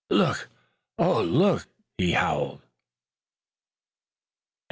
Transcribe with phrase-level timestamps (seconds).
[0.09, 0.49] "Look!
[0.97, 2.63] Oh, look!" he howled.